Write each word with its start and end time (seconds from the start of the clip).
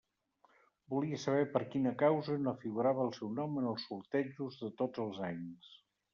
Volia 0.93 1.19
saber 1.23 1.43
per 1.51 1.61
quina 1.75 1.91
causa 1.99 2.39
no 2.47 2.55
figurava 2.65 3.05
el 3.09 3.13
seu 3.19 3.31
nom 3.41 3.61
en 3.63 3.69
els 3.75 3.87
sortejos 3.93 4.59
de 4.65 4.73
tots 4.83 5.07
els 5.07 5.23
anys. 5.31 5.71